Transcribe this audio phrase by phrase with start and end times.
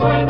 [0.00, 0.28] oh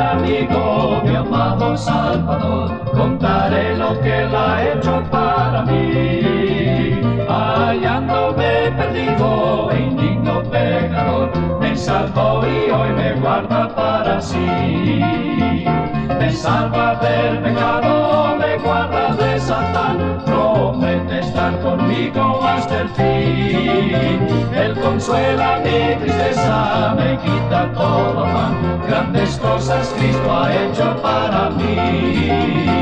[1.77, 7.01] Salvador, contaré lo que Él ha hecho para mí.
[7.29, 14.47] Hallándome perdido e indigno pecador, me salvó y hoy me guarda para sí.
[16.19, 24.49] Me salva del pecado, me guarda de Satán, promete estar conmigo hasta el fin.
[24.55, 28.38] Él consuela mi tristeza, me quita todo
[28.89, 32.78] grandes cosas Cristo ha hecho para mí.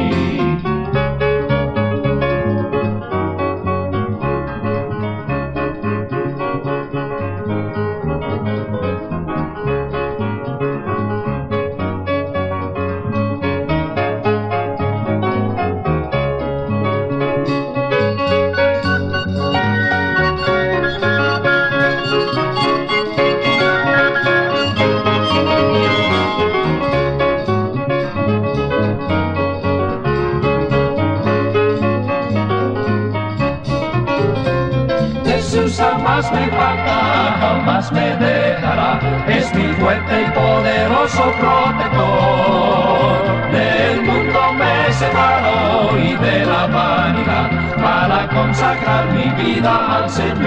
[35.67, 43.17] Jesús jamás me falta, jamás me dejará, es mi fuerte y poderoso protector.
[43.51, 47.51] Del mundo me separo y de la vanidad
[47.83, 50.47] para consagrar mi vida al Señor.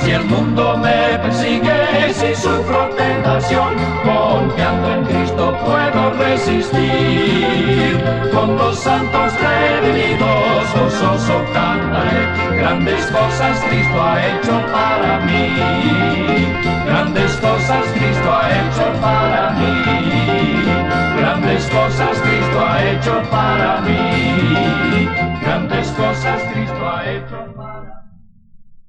[0.00, 8.04] Si el mundo me persigue, si sufro tentación, confiando en Cristo puedo resistir.
[8.34, 11.09] Con los santos redimidos, cantaré
[12.70, 15.48] Grandes cosas Cristo ha hecho para mí.
[16.86, 20.62] Grandes cosas Cristo ha hecho para mí.
[21.18, 25.08] Grandes cosas Cristo ha hecho para mí.
[25.42, 28.09] Grandes cosas Cristo ha hecho para mí.